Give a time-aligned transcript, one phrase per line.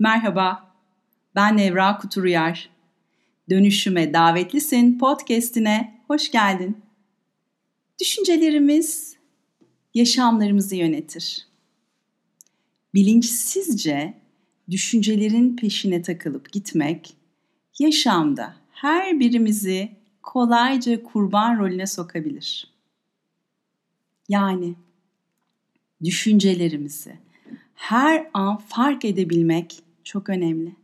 [0.00, 0.74] Merhaba,
[1.34, 2.70] ben Nevra Kuturuyar.
[3.50, 6.76] Dönüşüme davetlisin podcast'ine hoş geldin.
[8.00, 9.16] Düşüncelerimiz
[9.94, 11.46] yaşamlarımızı yönetir.
[12.94, 14.14] Bilinçsizce
[14.70, 17.16] düşüncelerin peşine takılıp gitmek
[17.78, 19.92] yaşamda her birimizi
[20.22, 22.70] kolayca kurban rolüne sokabilir.
[24.28, 24.74] Yani
[26.04, 27.18] düşüncelerimizi
[27.74, 30.76] her an fark edebilmek çok önemli.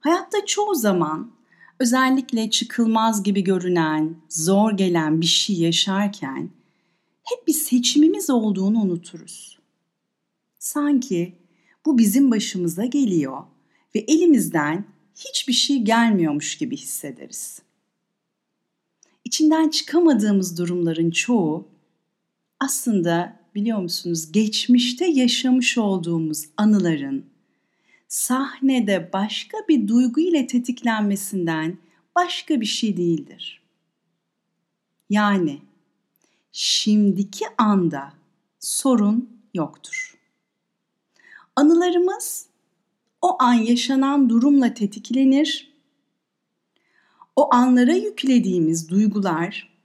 [0.00, 1.32] Hayatta çoğu zaman
[1.80, 6.50] özellikle çıkılmaz gibi görünen, zor gelen bir şey yaşarken
[7.22, 9.58] hep bir seçimimiz olduğunu unuturuz.
[10.58, 11.38] Sanki
[11.86, 13.42] bu bizim başımıza geliyor
[13.94, 14.84] ve elimizden
[15.16, 17.62] hiçbir şey gelmiyormuş gibi hissederiz.
[19.24, 21.68] İçinden çıkamadığımız durumların çoğu
[22.60, 27.35] aslında biliyor musunuz geçmişte yaşamış olduğumuz anıların
[28.08, 31.78] sahnede başka bir duygu ile tetiklenmesinden
[32.16, 33.62] başka bir şey değildir.
[35.10, 35.62] Yani
[36.52, 38.12] şimdiki anda
[38.60, 40.18] sorun yoktur.
[41.56, 42.46] Anılarımız
[43.22, 45.72] o an yaşanan durumla tetiklenir.
[47.36, 49.76] O anlara yüklediğimiz duygular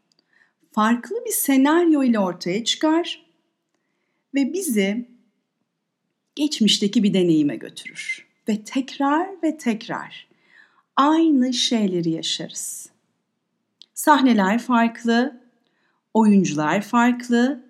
[0.72, 3.26] farklı bir senaryo ile ortaya çıkar
[4.34, 5.11] ve bizi
[6.36, 10.28] geçmişteki bir deneyime götürür ve tekrar ve tekrar
[10.96, 12.90] aynı şeyleri yaşarız.
[13.94, 15.42] Sahneler farklı,
[16.14, 17.66] oyuncular farklı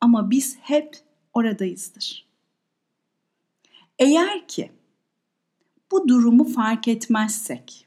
[0.00, 0.96] ama biz hep
[1.32, 2.26] oradayızdır.
[3.98, 4.70] Eğer ki
[5.90, 7.86] bu durumu fark etmezsek,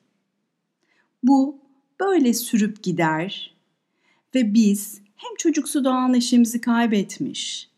[1.23, 1.59] bu
[2.00, 3.56] böyle sürüp gider
[4.36, 7.69] ve biz hem çocuksu doğan eşimizi kaybetmiş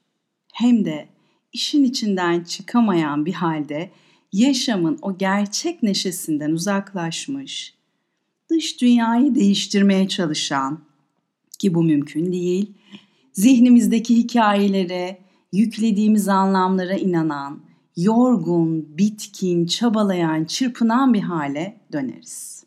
[0.53, 1.09] hem de
[1.53, 3.91] işin içinden çıkamayan bir halde
[4.33, 7.73] yaşamın o gerçek neşesinden uzaklaşmış,
[8.49, 10.79] dış dünyayı değiştirmeye çalışan
[11.59, 12.73] ki bu mümkün değil,
[13.33, 15.19] zihnimizdeki hikayelere,
[15.53, 17.59] yüklediğimiz anlamlara inanan,
[17.97, 22.63] yorgun, bitkin, çabalayan, çırpınan bir hale döneriz.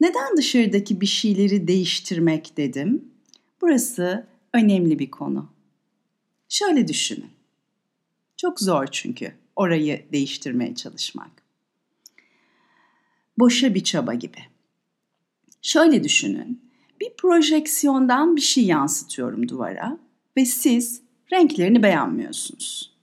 [0.00, 3.04] Neden dışarıdaki bir şeyleri değiştirmek dedim?
[3.60, 5.48] Burası önemli bir konu.
[6.48, 7.33] Şöyle düşünün.
[8.44, 11.30] Çok zor çünkü orayı değiştirmeye çalışmak.
[13.38, 14.38] Boşa bir çaba gibi.
[15.62, 16.62] Şöyle düşünün.
[17.00, 19.98] Bir projeksiyondan bir şey yansıtıyorum duvara
[20.36, 22.96] ve siz renklerini beğenmiyorsunuz.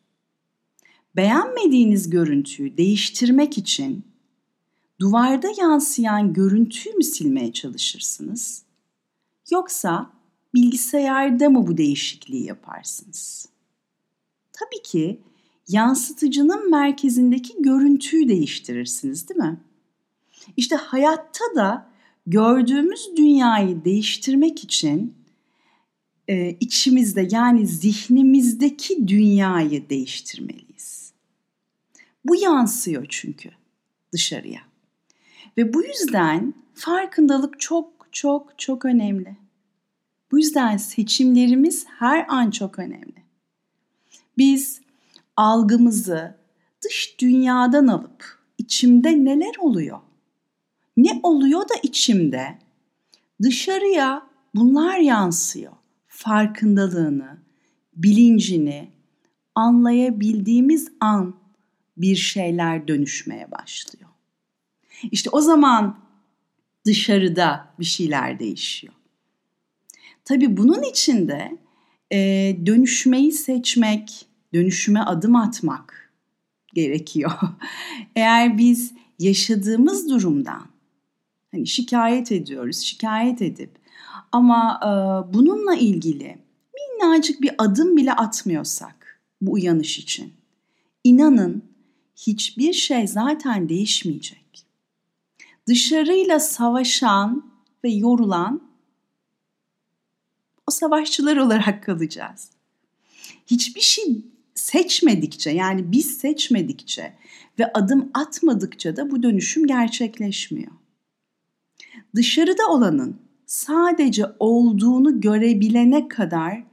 [1.15, 4.05] Beğenmediğiniz görüntüyü değiştirmek için
[4.99, 8.63] duvarda yansıyan görüntüyü mü silmeye çalışırsınız?
[9.51, 10.13] Yoksa
[10.53, 13.51] bilgisayarda mı bu değişikliği yaparsınız?
[14.53, 15.21] Tabii ki
[15.73, 19.57] yansıtıcının merkezindeki görüntüyü değiştirirsiniz değil mi?
[20.57, 21.91] İşte hayatta da
[22.27, 25.15] gördüğümüz dünyayı değiştirmek için
[26.27, 31.13] e, içimizde yani zihnimizdeki dünyayı değiştirmeliyiz.
[32.25, 33.49] Bu yansıyor çünkü
[34.13, 34.61] dışarıya.
[35.57, 39.37] Ve bu yüzden farkındalık çok çok çok önemli.
[40.31, 43.23] Bu yüzden seçimlerimiz her an çok önemli.
[44.37, 44.81] Biz
[45.41, 46.35] algımızı
[46.83, 49.99] dış dünyadan alıp içimde neler oluyor?
[50.97, 52.59] Ne oluyor da içimde?
[53.41, 55.73] Dışarıya bunlar yansıyor.
[56.07, 57.37] Farkındalığını,
[57.93, 58.89] bilincini
[59.55, 61.35] anlayabildiğimiz an
[61.97, 64.09] bir şeyler dönüşmeye başlıyor.
[65.11, 65.99] İşte o zaman
[66.85, 68.93] dışarıda bir şeyler değişiyor.
[70.25, 71.57] Tabii bunun içinde
[72.11, 72.17] e,
[72.65, 76.11] dönüşmeyi seçmek, dönüşüme adım atmak
[76.73, 77.31] gerekiyor.
[78.15, 80.67] Eğer biz yaşadığımız durumdan
[81.51, 83.71] hani şikayet ediyoruz, şikayet edip
[84.31, 84.89] ama e,
[85.33, 86.37] bununla ilgili
[86.75, 90.33] minnacık bir adım bile atmıyorsak bu uyanış için
[91.03, 91.63] inanın
[92.15, 94.65] hiçbir şey zaten değişmeyecek.
[95.67, 97.51] Dışarıyla savaşan
[97.83, 98.61] ve yorulan
[100.67, 102.49] o savaşçılar olarak kalacağız.
[103.47, 104.25] Hiçbir şey
[104.55, 107.13] seçmedikçe yani biz seçmedikçe
[107.59, 110.71] ve adım atmadıkça da bu dönüşüm gerçekleşmiyor.
[112.15, 116.63] Dışarıda olanın sadece olduğunu görebilene kadar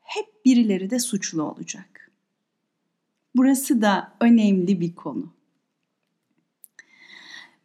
[0.00, 2.10] hep birileri de suçlu olacak.
[3.36, 5.32] Burası da önemli bir konu.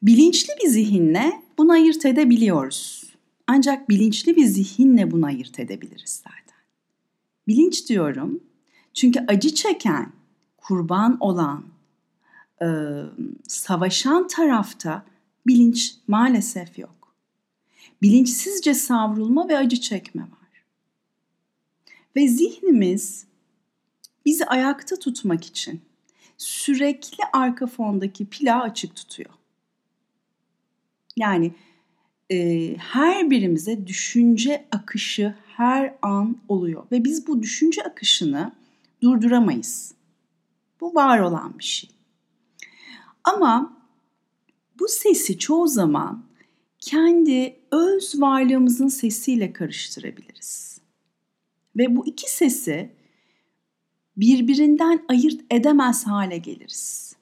[0.01, 3.13] Bilinçli bir zihinle bunu ayırt edebiliyoruz.
[3.47, 6.59] Ancak bilinçli bir zihinle bunu ayırt edebiliriz zaten.
[7.47, 8.43] Bilinç diyorum
[8.93, 10.11] çünkü acı çeken,
[10.57, 11.65] kurban olan,
[12.61, 12.67] e,
[13.47, 15.05] savaşan tarafta
[15.47, 17.15] bilinç maalesef yok.
[18.01, 20.63] Bilinçsizce savrulma ve acı çekme var.
[22.15, 23.25] Ve zihnimiz
[24.25, 25.81] bizi ayakta tutmak için
[26.37, 29.29] sürekli arka fondaki plağı açık tutuyor.
[31.17, 31.53] Yani
[32.31, 38.51] e, her birimize düşünce akışı her an oluyor ve biz bu düşünce akışını
[39.01, 39.93] durduramayız.
[40.81, 41.89] Bu var olan bir şey.
[43.23, 43.77] Ama
[44.79, 46.23] bu sesi çoğu zaman
[46.79, 50.81] kendi öz varlığımızın sesiyle karıştırabiliriz.
[51.77, 52.91] Ve bu iki sesi
[54.17, 57.15] birbirinden ayırt edemez hale geliriz.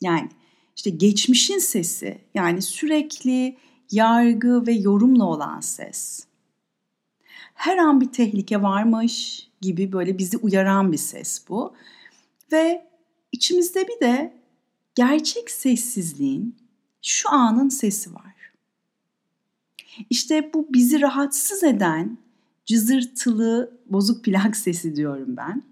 [0.00, 0.28] Yani
[0.76, 3.56] işte geçmişin sesi yani sürekli
[3.90, 6.26] yargı ve yorumla olan ses.
[7.54, 11.74] Her an bir tehlike varmış gibi böyle bizi uyaran bir ses bu.
[12.52, 12.86] Ve
[13.32, 14.32] içimizde bir de
[14.94, 16.56] gerçek sessizliğin
[17.02, 18.52] şu anın sesi var.
[20.10, 22.18] İşte bu bizi rahatsız eden
[22.66, 25.62] cızırtılı bozuk plak sesi diyorum ben.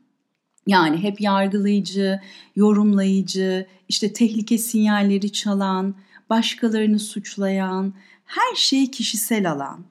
[0.66, 2.20] Yani hep yargılayıcı,
[2.56, 5.94] yorumlayıcı, işte tehlike sinyalleri çalan,
[6.30, 7.94] başkalarını suçlayan,
[8.24, 9.84] her şeyi kişisel alan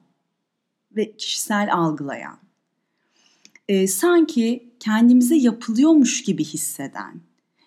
[0.96, 2.43] ve kişisel algılayan.
[3.68, 7.20] Ee, sanki kendimize yapılıyormuş gibi hisseden,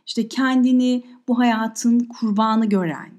[0.05, 3.11] işte kendini bu hayatın kurbanı gören,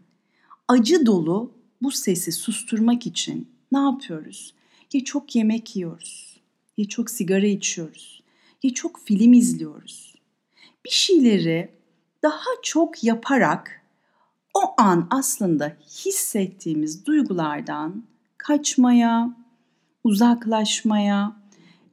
[0.68, 1.52] acı dolu
[1.82, 4.54] bu sesi susturmak için ne yapıyoruz?
[4.92, 6.40] Ya çok yemek yiyoruz,
[6.76, 8.22] ya çok sigara içiyoruz,
[8.62, 10.14] ya çok film izliyoruz.
[10.84, 11.70] Bir şeyleri
[12.22, 13.82] daha çok yaparak
[14.54, 18.04] o an aslında hissettiğimiz duygulardan
[18.36, 19.36] kaçmaya,
[20.04, 21.36] uzaklaşmaya,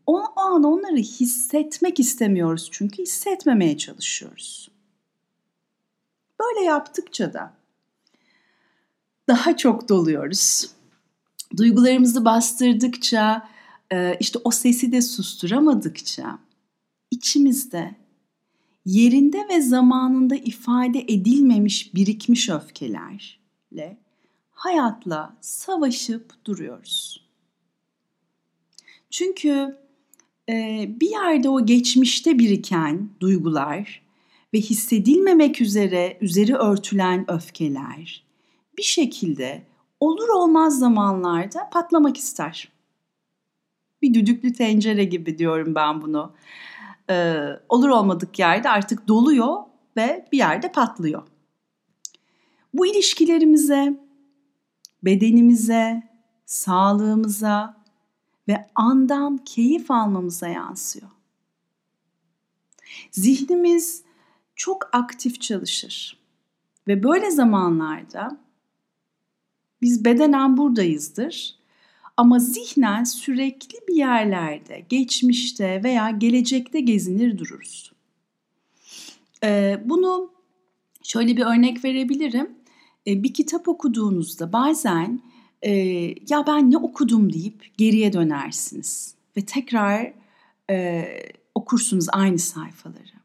[0.07, 4.71] o, an onları hissetmek istemiyoruz çünkü hissetmemeye çalışıyoruz.
[6.39, 7.53] Böyle yaptıkça da
[9.27, 10.71] daha çok doluyoruz.
[11.57, 13.49] Duygularımızı bastırdıkça,
[13.91, 16.39] e, işte o sesi de susturamadıkça
[17.11, 17.95] içimizde
[18.85, 23.97] yerinde ve zamanında ifade edilmemiş birikmiş öfkelerle
[24.51, 27.25] hayatla savaşıp duruyoruz.
[29.09, 29.84] Çünkü
[30.49, 34.01] e, bir yerde o geçmişte biriken duygular
[34.53, 38.25] ve hissedilmemek üzere üzeri örtülen öfkeler
[38.77, 39.63] bir şekilde
[39.99, 42.71] olur olmaz zamanlarda patlamak ister.
[44.01, 46.33] Bir düdüklü tencere gibi diyorum ben bunu.
[47.09, 49.55] Ee, olur olmadık yerde artık doluyor
[49.97, 51.23] ve bir yerde patlıyor.
[52.73, 53.99] Bu ilişkilerimize,
[55.03, 56.03] bedenimize,
[56.45, 57.84] sağlığımıza
[58.47, 61.09] ve andan keyif almamıza yansıyor.
[63.11, 64.03] Zihnimiz
[64.55, 66.19] çok aktif çalışır.
[66.87, 68.37] Ve böyle zamanlarda
[69.81, 71.55] biz bedenen buradayızdır
[72.17, 77.91] ama zihnen sürekli bir yerlerde, geçmişte veya gelecekte gezinir dururuz.
[79.43, 80.31] Ee, bunu
[81.03, 82.49] şöyle bir örnek verebilirim.
[83.07, 85.21] Ee, bir kitap okuduğunuzda bazen
[85.65, 85.71] e,
[86.29, 90.13] ya ben ne okudum deyip geriye dönersiniz ve tekrar
[90.69, 91.05] e,
[91.55, 93.15] okursunuz aynı sayfaları.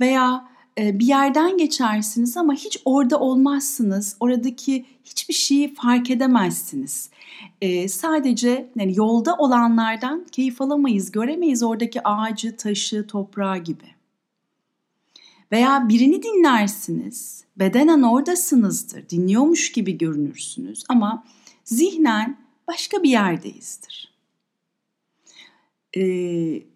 [0.00, 0.48] Veya
[0.78, 4.16] e, bir yerden geçersiniz ama hiç orada olmazsınız.
[4.20, 7.10] Oradaki hiçbir şeyi fark edemezsiniz.
[7.60, 13.84] E, sadece yani yolda olanlardan keyif alamayız, göremeyiz oradaki ağacı, taşı, toprağı gibi.
[15.52, 21.24] Veya birini dinlersiniz, bedenen oradasınızdır, dinliyormuş gibi görünürsünüz ama
[21.68, 24.14] zihnen başka bir yerdeyizdir.
[25.96, 26.02] E,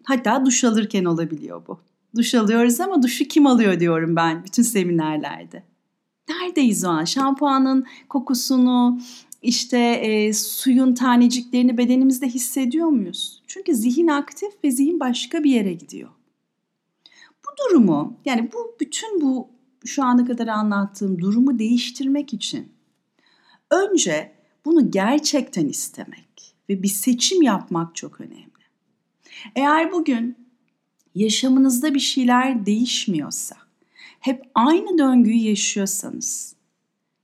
[0.03, 1.79] hatta duş alırken olabiliyor bu
[2.15, 5.63] duş alıyoruz ama duşu kim alıyor diyorum ben bütün seminerlerde.
[6.29, 7.05] Neredeyiz o an?
[7.05, 9.01] Şampuanın kokusunu,
[9.41, 13.43] işte e, suyun taneciklerini bedenimizde hissediyor muyuz?
[13.47, 16.09] Çünkü zihin aktif ve zihin başka bir yere gidiyor.
[17.45, 19.49] Bu durumu yani bu bütün bu
[19.85, 22.71] şu ana kadar anlattığım durumu değiştirmek için
[23.71, 28.43] önce bunu gerçekten istemek ve bir seçim yapmak çok önemli.
[29.55, 30.37] Eğer bugün
[31.15, 33.55] yaşamınızda bir şeyler değişmiyorsa,
[34.19, 36.55] hep aynı döngüyü yaşıyorsanız,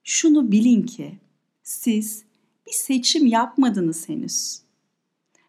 [0.04, 1.18] şunu bilin ki
[1.64, 2.24] siz
[2.68, 4.62] bir seçim yapmadınız henüz.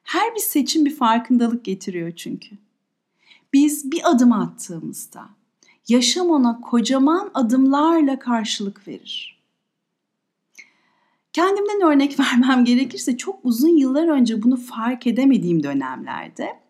[0.03, 2.57] Her bir seçim bir farkındalık getiriyor çünkü.
[3.53, 5.29] Biz bir adım attığımızda
[5.89, 9.40] yaşam ona kocaman adımlarla karşılık verir.
[11.33, 16.61] Kendimden örnek vermem gerekirse çok uzun yıllar önce bunu fark edemediğim dönemlerde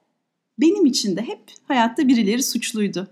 [0.59, 3.09] benim için de hep hayatta birileri suçluydu.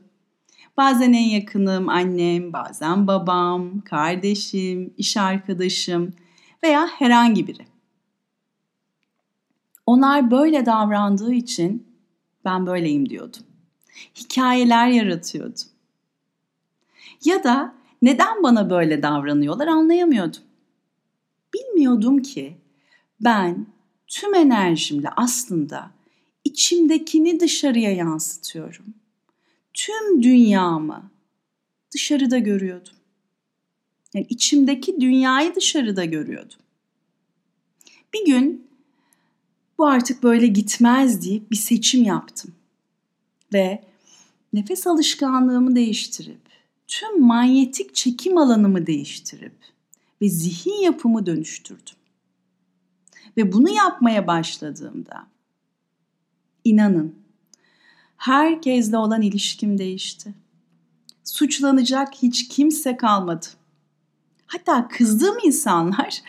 [0.76, 6.14] Bazen en yakınım annem, bazen babam, kardeşim, iş arkadaşım
[6.62, 7.66] veya herhangi biri.
[9.86, 11.86] Onlar böyle davrandığı için
[12.44, 13.42] ben böyleyim diyordum.
[14.14, 15.64] Hikayeler yaratıyordum.
[17.24, 20.42] Ya da neden bana böyle davranıyorlar anlayamıyordum.
[21.58, 22.56] Bilmiyordum ki
[23.20, 23.66] ben
[24.06, 25.90] tüm enerjimle aslında
[26.44, 28.94] içimdekini dışarıya yansıtıyorum.
[29.74, 31.10] Tüm dünyamı
[31.94, 32.92] dışarıda görüyordum.
[34.14, 36.58] Yani içimdeki dünyayı dışarıda görüyordum.
[38.14, 38.68] Bir gün
[39.78, 42.54] bu artık böyle gitmez deyip bir seçim yaptım.
[43.52, 43.84] Ve
[44.52, 46.40] nefes alışkanlığımı değiştirip,
[46.86, 49.52] tüm manyetik çekim alanımı değiştirip
[50.22, 51.96] ve zihin yapımı dönüştürdüm.
[53.36, 55.26] Ve bunu yapmaya başladığımda
[56.64, 57.14] inanın
[58.16, 60.34] herkesle olan ilişkim değişti.
[61.24, 63.46] Suçlanacak hiç kimse kalmadı.
[64.46, 66.22] Hatta kızdığım insanlar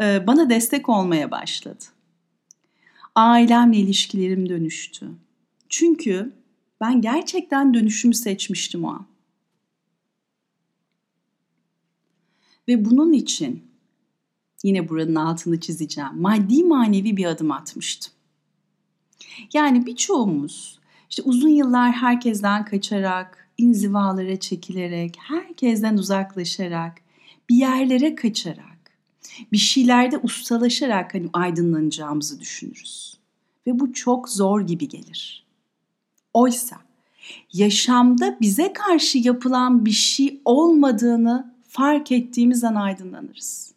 [0.00, 1.84] e, bana destek olmaya başladı.
[3.14, 5.08] Ailemle ilişkilerim dönüştü.
[5.68, 6.32] Çünkü
[6.80, 9.06] ben gerçekten dönüşümü seçmiştim o an.
[12.68, 13.62] Ve bunun için
[14.62, 16.10] yine buranın altını çizeceğim.
[16.20, 18.12] Maddi manevi bir adım atmıştım.
[19.52, 20.78] Yani birçoğumuz
[21.10, 26.98] işte uzun yıllar herkesten kaçarak, inzivalara çekilerek, herkesten uzaklaşarak,
[27.48, 28.78] bir yerlere kaçarak,
[29.52, 33.18] bir şeylerde ustalaşarak hani aydınlanacağımızı düşünürüz.
[33.66, 35.44] Ve bu çok zor gibi gelir.
[36.34, 36.76] Oysa
[37.52, 43.74] yaşamda bize karşı yapılan bir şey olmadığını fark ettiğimiz an aydınlanırız.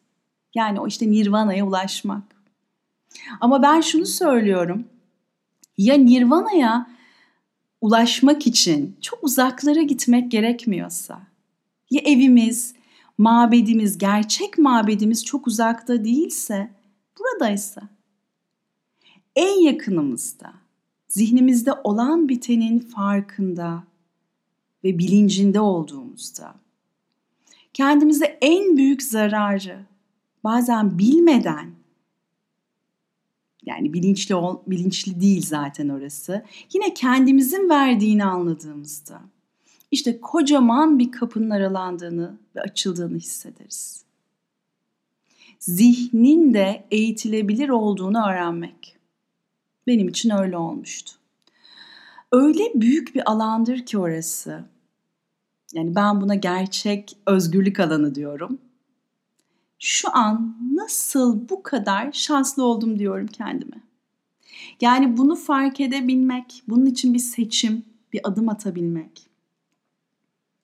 [0.56, 2.24] Yani o işte nirvana'ya ulaşmak.
[3.42, 4.86] Ama ben şunu söylüyorum.
[5.78, 6.88] Ya nirvana'ya
[7.82, 11.22] ulaşmak için çok uzaklara gitmek gerekmiyorsa,
[11.90, 12.76] ya evimiz,
[13.18, 16.72] mabedimiz, gerçek mabedimiz çok uzakta değilse,
[17.20, 17.82] buradaysa,
[19.36, 20.54] en yakınımızda,
[21.08, 23.84] zihnimizde olan bitenin farkında
[24.84, 26.56] ve bilincinde olduğumuzda,
[27.74, 29.80] kendimize en büyük zararı
[30.44, 31.72] bazen bilmeden
[33.66, 36.46] yani bilinçli ol, bilinçli değil zaten orası.
[36.74, 39.22] Yine kendimizin verdiğini anladığımızda
[39.92, 44.04] işte kocaman bir kapının aralandığını ve açıldığını hissederiz.
[45.60, 48.98] Zihnin de eğitilebilir olduğunu öğrenmek.
[49.88, 51.12] Benim için öyle olmuştu.
[52.32, 54.63] Öyle büyük bir alandır ki orası.
[55.74, 58.60] Yani ben buna gerçek özgürlük alanı diyorum
[59.82, 63.84] şu an nasıl bu kadar şanslı oldum diyorum kendime.
[64.82, 69.28] Yani bunu fark edebilmek, bunun için bir seçim, bir adım atabilmek.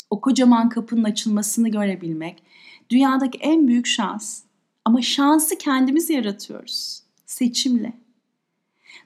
[0.09, 2.43] O kocaman kapının açılmasını görebilmek
[2.89, 4.43] dünyadaki en büyük şans.
[4.85, 7.93] Ama şansı kendimiz yaratıyoruz seçimle.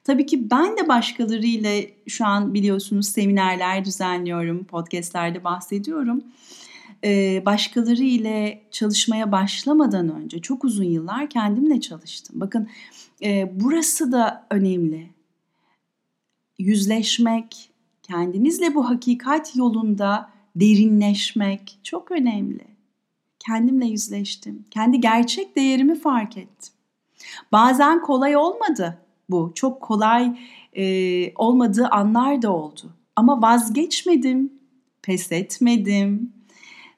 [0.03, 6.23] Tabii ki ben de başkalarıyla şu an biliyorsunuz seminerler düzenliyorum, podcastlerde bahsediyorum
[7.03, 12.35] e, başkaları ile çalışmaya başlamadan önce çok uzun yıllar kendimle çalıştım.
[12.39, 12.69] Bakın
[13.23, 15.09] e, burası da önemli.
[16.59, 17.69] Yüzleşmek,
[18.03, 22.65] kendinizle bu hakikat yolunda derinleşmek çok önemli.
[23.39, 24.65] Kendimle yüzleştim.
[24.71, 26.73] Kendi gerçek değerimi fark ettim.
[27.51, 28.97] Bazen kolay olmadı
[29.31, 29.51] bu.
[29.55, 30.39] Çok kolay
[30.73, 32.93] e, olmadığı anlar da oldu.
[33.15, 34.53] Ama vazgeçmedim,
[35.01, 36.33] pes etmedim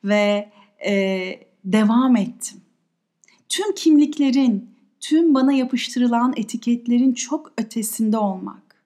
[0.04, 0.52] ve
[0.86, 1.24] e,
[1.66, 2.62] devam ettim.
[3.50, 8.84] Tüm kimliklerin, tüm bana yapıştırılan etiketlerin çok ötesinde olmak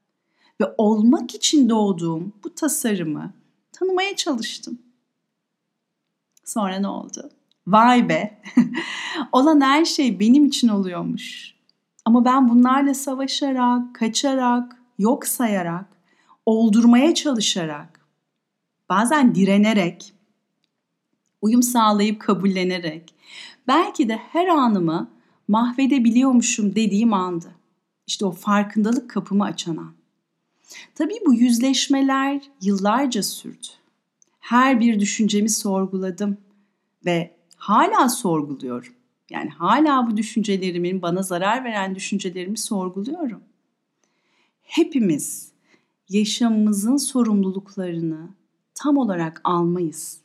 [0.61, 3.33] ve olmak için doğduğum bu tasarımı
[3.71, 4.79] tanımaya çalıştım.
[6.45, 7.29] Sonra ne oldu?
[7.67, 8.41] Vay be!
[9.31, 11.56] Olan her şey benim için oluyormuş.
[12.07, 15.85] Ama ben bunlarla savaşarak, kaçarak, yok sayarak,
[16.45, 17.99] oldurmaya çalışarak,
[18.89, 20.13] bazen direnerek,
[21.41, 23.13] uyum sağlayıp kabullenerek
[23.67, 25.09] belki de her anımı
[25.47, 27.51] mahvedebiliyormuşum dediğim andı.
[28.07, 29.93] İşte o farkındalık kapımı açan an.
[30.95, 33.67] Tabii bu yüzleşmeler yıllarca sürdü.
[34.39, 36.37] Her bir düşüncemi sorguladım
[37.05, 38.96] ve hala sorguluyorum.
[39.29, 43.43] Yani hala bu düşüncelerimin, bana zarar veren düşüncelerimi sorguluyorum.
[44.63, 45.51] Hepimiz
[46.09, 48.29] yaşamımızın sorumluluklarını
[48.73, 50.17] tam olarak almayız.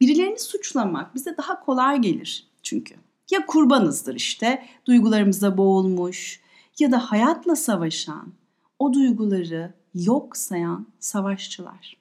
[0.00, 2.94] Birilerini suçlamak bize daha kolay gelir çünkü.
[3.30, 6.40] Ya kurbanızdır işte, duygularımıza boğulmuş
[6.78, 8.32] ya da hayatla savaşan,
[8.78, 11.96] o duyguları yok sayan savaşçılar.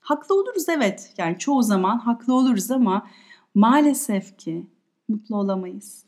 [0.00, 1.14] Haklı oluruz evet.
[1.18, 3.06] Yani çoğu zaman haklı oluruz ama
[3.54, 4.66] maalesef ki
[5.08, 6.04] mutlu olamayız.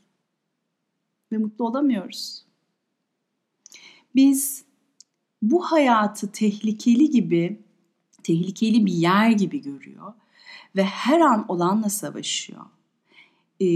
[1.32, 2.44] Ve mutlu olamıyoruz.
[4.14, 4.64] Biz
[5.42, 7.62] bu hayatı tehlikeli gibi,
[8.22, 10.12] tehlikeli bir yer gibi görüyor
[10.76, 12.64] ve her an olanla savaşıyor.
[13.60, 13.66] Ee,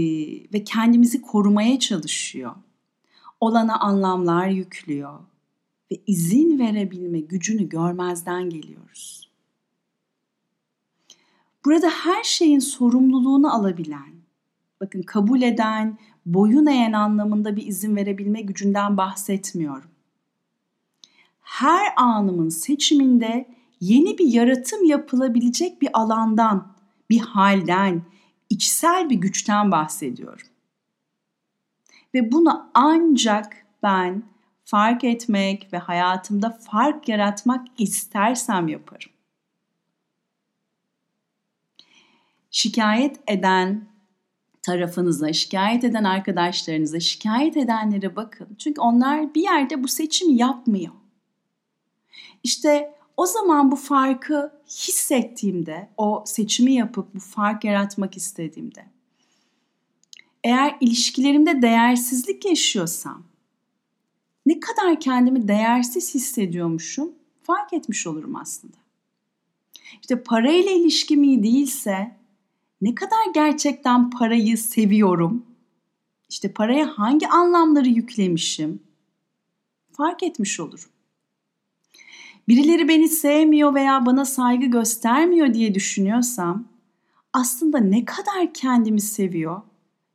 [0.53, 2.55] ve kendimizi korumaya çalışıyor.
[3.39, 5.19] Olana anlamlar yüklüyor
[5.91, 9.29] ve izin verebilme gücünü görmezden geliyoruz.
[11.65, 14.13] Burada her şeyin sorumluluğunu alabilen,
[14.81, 19.89] bakın kabul eden, boyun eğen anlamında bir izin verebilme gücünden bahsetmiyorum.
[21.41, 26.75] Her anımın seçiminde yeni bir yaratım yapılabilecek bir alandan,
[27.09, 28.01] bir halden,
[28.49, 30.47] içsel bir güçten bahsediyorum.
[32.13, 34.23] Ve bunu ancak ben
[34.65, 39.11] fark etmek ve hayatımda fark yaratmak istersem yaparım.
[42.51, 43.87] Şikayet eden
[44.61, 48.47] tarafınıza, şikayet eden arkadaşlarınıza, şikayet edenlere bakın.
[48.57, 50.93] Çünkü onlar bir yerde bu seçimi yapmıyor.
[52.43, 58.85] İşte o zaman bu farkı hissettiğimde, o seçimi yapıp bu fark yaratmak istediğimde,
[60.43, 63.23] eğer ilişkilerimde değersizlik yaşıyorsam,
[64.45, 67.13] ne kadar kendimi değersiz hissediyormuşum
[67.43, 68.77] fark etmiş olurum aslında.
[70.01, 72.18] İşte parayla ilişkim iyi değilse
[72.81, 75.45] ne kadar gerçekten parayı seviyorum,
[76.29, 78.83] işte paraya hangi anlamları yüklemişim
[79.91, 80.89] fark etmiş olurum.
[82.47, 86.67] Birileri beni sevmiyor veya bana saygı göstermiyor diye düşünüyorsam
[87.33, 89.61] aslında ne kadar kendimi seviyor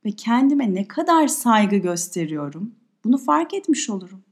[0.05, 4.23] ve kendime ne kadar saygı gösteriyorum bunu fark etmiş olurum.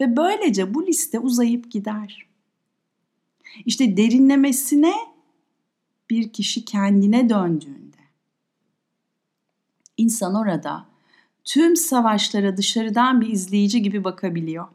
[0.00, 2.26] Ve böylece bu liste uzayıp gider.
[3.64, 4.94] İşte derinlemesine
[6.10, 7.96] bir kişi kendine döndüğünde
[9.96, 10.86] insan orada
[11.44, 14.68] tüm savaşlara dışarıdan bir izleyici gibi bakabiliyor.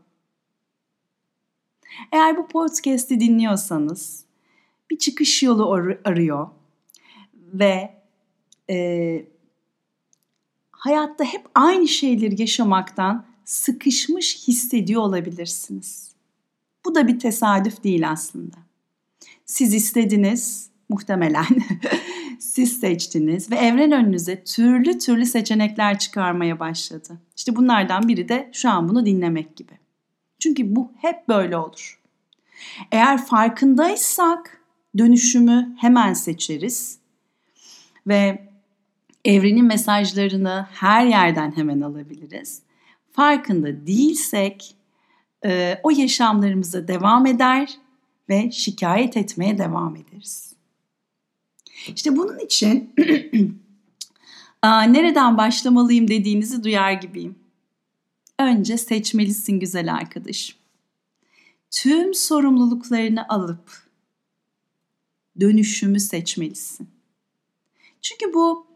[2.12, 4.26] Eğer bu podcast'i dinliyorsanız
[4.90, 6.50] bir çıkış yolu ar- arıyor
[7.36, 8.02] ve
[8.70, 9.26] e,
[10.72, 16.12] hayatta hep aynı şeyleri yaşamaktan sıkışmış hissediyor olabilirsiniz.
[16.86, 18.58] Bu da bir tesadüf değil aslında.
[19.46, 21.46] Siz istediniz muhtemelen.
[22.40, 27.20] Siz seçtiniz ve evren önünüze türlü türlü seçenekler çıkarmaya başladı.
[27.38, 29.74] İşte bunlardan biri de şu an bunu dinlemek gibi.
[30.40, 32.02] Çünkü bu hep böyle olur.
[32.92, 34.62] Eğer farkındaysak
[34.98, 37.00] dönüşümü hemen seçeriz
[38.08, 38.50] ve
[39.26, 42.62] evrenin mesajlarını her yerden hemen alabiliriz.
[43.12, 44.76] Farkında değilsek
[45.46, 47.78] e, o yaşamlarımıza devam eder
[48.30, 50.49] ve şikayet etmeye devam ederiz.
[51.88, 52.94] İşte bunun için
[54.64, 57.36] nereden başlamalıyım dediğinizi duyar gibiyim.
[58.40, 60.56] Önce seçmelisin güzel arkadaş.
[61.72, 63.90] Tüm sorumluluklarını alıp
[65.40, 66.90] dönüşümü seçmelisin.
[68.02, 68.68] Çünkü bu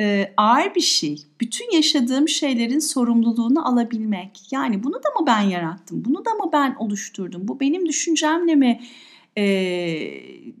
[0.00, 1.26] e, ağır bir şey.
[1.40, 4.52] Bütün yaşadığım şeylerin sorumluluğunu alabilmek.
[4.52, 6.04] Yani bunu da mı ben yarattım?
[6.04, 7.48] Bunu da mı ben oluşturdum?
[7.48, 8.80] Bu benim düşüncemle mi
[9.38, 9.44] e,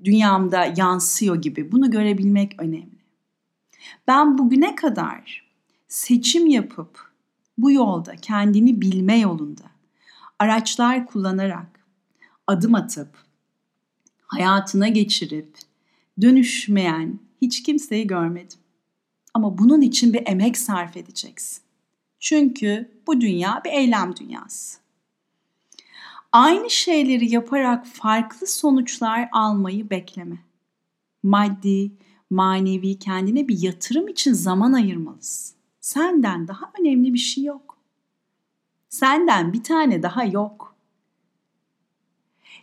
[0.04, 1.72] dünyamda yansıyor gibi?
[1.72, 3.04] Bunu görebilmek önemli.
[4.06, 5.50] Ben bugüne kadar
[5.88, 7.12] seçim yapıp
[7.58, 9.62] bu yolda kendini bilme yolunda
[10.38, 11.80] araçlar kullanarak
[12.46, 13.08] adım atıp
[14.26, 15.58] hayatına geçirip
[16.20, 18.58] dönüşmeyen hiç kimseyi görmedim.
[19.34, 21.62] Ama bunun için bir emek sarf edeceksin.
[22.20, 24.83] Çünkü bu dünya bir eylem dünyası.
[26.34, 30.38] Aynı şeyleri yaparak farklı sonuçlar almayı bekleme.
[31.22, 31.92] Maddi,
[32.30, 35.56] manevi kendine bir yatırım için zaman ayırmalısın.
[35.80, 37.78] Senden daha önemli bir şey yok.
[38.88, 40.76] Senden bir tane daha yok.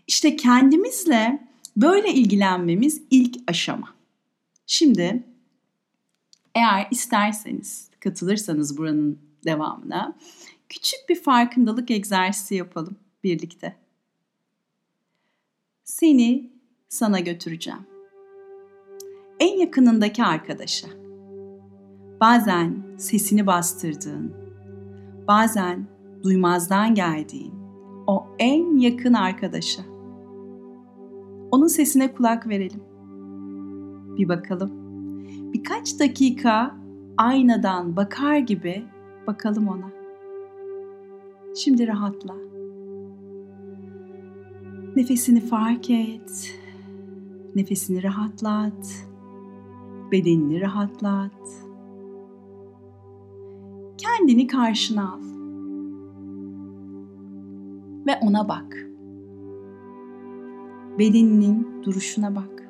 [0.08, 3.94] İşte kendimizle böyle ilgilenmemiz ilk aşama.
[4.68, 5.24] Şimdi
[6.56, 10.18] eğer isterseniz katılırsanız buranın devamına
[10.70, 13.76] küçük bir farkındalık egzersizi yapalım birlikte.
[15.84, 16.54] Seni
[16.90, 17.80] sana götüreceğim.
[19.40, 20.88] En yakınındaki arkadaşa.
[22.22, 24.34] Bazen sesini bastırdığın,
[25.28, 25.88] bazen
[26.24, 27.54] duymazdan geldiğin
[28.08, 29.82] o en yakın arkadaşa.
[31.52, 32.84] Onun sesine kulak verelim.
[34.18, 34.82] Bir bakalım
[35.54, 36.76] birkaç dakika
[37.18, 38.86] aynadan bakar gibi
[39.28, 39.92] bakalım ona.
[41.56, 42.36] Şimdi rahatla.
[44.96, 46.56] Nefesini fark et.
[47.56, 49.08] Nefesini rahatlat.
[50.12, 51.66] Bedenini rahatlat.
[53.98, 55.22] Kendini karşına al.
[58.08, 58.88] Ve ona bak.
[61.00, 62.70] Bedeninin duruşuna bak.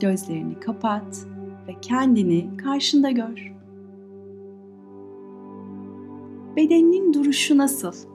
[0.00, 1.26] Gözlerini kapat
[1.68, 3.52] ve kendini karşında gör.
[6.56, 8.09] Bedeninin duruşu nasıl?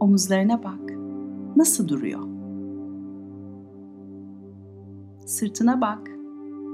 [0.00, 0.92] Omuzlarına bak.
[1.56, 2.20] Nasıl duruyor?
[5.26, 6.10] Sırtına bak.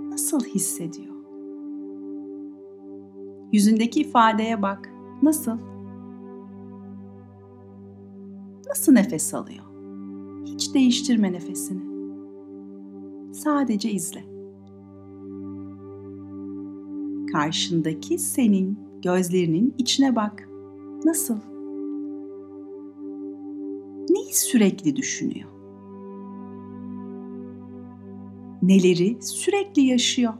[0.08, 1.14] Nasıl hissediyor?
[3.52, 4.90] Yüzündeki ifadeye bak.
[5.22, 5.58] Nasıl?
[8.68, 9.64] Nasıl nefes alıyor?
[10.44, 11.94] Hiç değiştirme nefesini.
[13.34, 14.24] Sadece izle.
[17.32, 20.48] Karşındaki senin gözlerinin içine bak.
[21.04, 21.53] Nasıl?
[24.34, 25.48] Sürekli düşünüyor?
[28.62, 30.34] Neleri sürekli yaşıyor?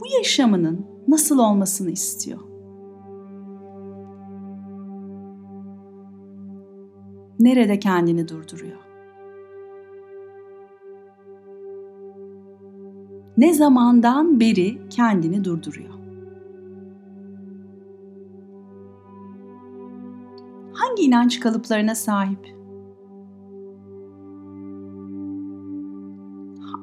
[0.00, 2.40] Bu yaşamının nasıl olmasını istiyor?
[7.40, 8.78] Nerede kendini durduruyor?
[13.36, 16.01] Ne zamandan beri kendini durduruyor?
[21.02, 22.56] Hangi inanç kalıplarına sahip?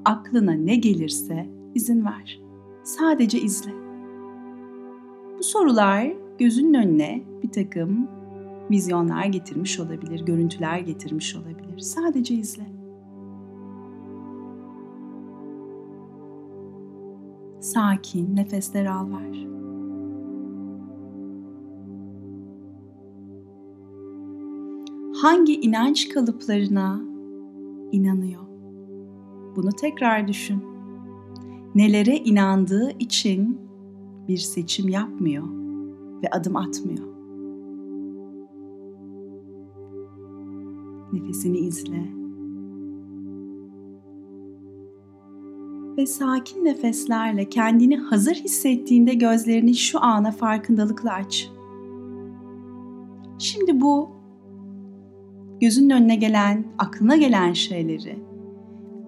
[0.05, 2.41] Aklına ne gelirse izin ver.
[2.83, 3.71] Sadece izle.
[5.37, 8.07] Bu sorular gözünün önüne bir takım
[8.71, 11.79] vizyonlar getirmiş olabilir, görüntüler getirmiş olabilir.
[11.79, 12.65] Sadece izle.
[17.59, 19.47] Sakin nefesler al ver.
[25.21, 27.01] Hangi inanç kalıplarına
[27.91, 28.41] inanıyor?
[29.55, 30.63] Bunu tekrar düşün.
[31.75, 33.61] Nelere inandığı için
[34.27, 35.43] bir seçim yapmıyor
[36.23, 37.05] ve adım atmıyor.
[41.13, 42.09] Nefesini izle.
[45.97, 51.51] Ve sakin nefeslerle kendini hazır hissettiğinde gözlerini şu ana farkındalıkla aç.
[53.39, 54.18] Şimdi bu
[55.61, 58.29] gözünün önüne gelen, aklına gelen şeyleri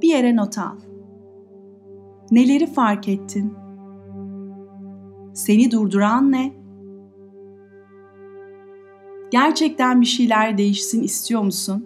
[0.02, 0.78] bir yere not al.
[2.32, 3.54] Neleri fark ettin?
[5.34, 6.54] Seni durduran ne?
[9.32, 11.86] Gerçekten bir şeyler değişsin istiyor musun?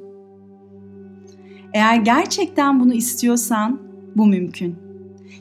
[1.73, 3.81] Eğer gerçekten bunu istiyorsan
[4.15, 4.75] bu mümkün.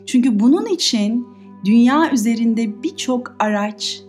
[0.07, 1.27] Çünkü bunun için
[1.65, 4.03] dünya üzerinde birçok araç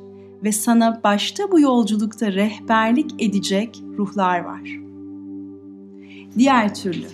[0.44, 4.85] ve sana başta bu yolculukta rehberlik edecek ruhlar var.
[6.38, 7.08] Diğer türlü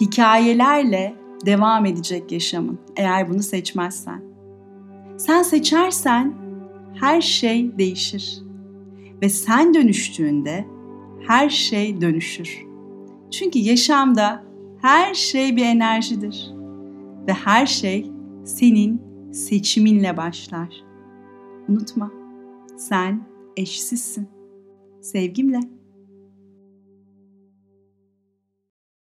[0.00, 1.14] hikayelerle
[1.46, 4.22] devam edecek yaşamın eğer bunu seçmezsen.
[5.18, 6.34] Sen seçersen
[6.94, 8.42] her şey değişir
[9.22, 10.66] ve sen dönüştüğünde
[11.26, 12.66] her şey dönüşür.
[13.30, 14.44] Çünkü yaşamda
[14.82, 16.50] her şey bir enerjidir
[17.26, 18.10] ve her şey
[18.44, 19.02] senin
[19.32, 20.84] seçiminle başlar.
[21.68, 22.10] Unutma,
[22.76, 23.22] sen
[23.56, 24.28] eşsizsin.
[25.00, 25.79] Sevgimle.